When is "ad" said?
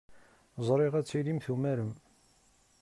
0.95-1.05